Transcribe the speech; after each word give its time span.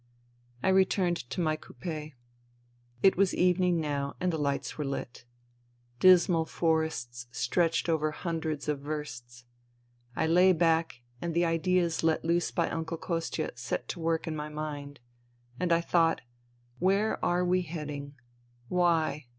I 0.63 0.69
returned 0.69 1.17
to 1.29 1.39
my 1.41 1.55
coup6. 1.55 2.13
It 3.03 3.15
was 3.17 3.35
evening 3.35 3.79
now 3.79 4.15
and 4.19 4.33
the 4.33 4.39
lights 4.39 4.75
were 4.75 4.83
lit. 4.83 5.25
Dismal 5.99 6.45
forests 6.45 7.27
stretched 7.31 7.87
over 7.87 8.09
hundreds 8.09 8.67
of 8.67 8.79
versts. 8.79 9.45
I 10.15 10.25
lay 10.25 10.53
back 10.53 11.01
and 11.21 11.35
the 11.35 11.45
ideas 11.45 12.01
let 12.01 12.25
loose 12.25 12.49
by 12.49 12.67
Uncle 12.67 12.97
Kostia 12.97 13.51
set 13.53 13.87
to 13.89 13.99
work 13.99 14.25
in 14.25 14.35
my 14.35 14.49
mind. 14.49 15.01
And 15.59 15.71
I 15.71 15.81
thought: 15.81 16.21
Where 16.79 17.23
are 17.23 17.45
we 17.45 17.61
heading? 17.61 18.15
Why 18.69 19.27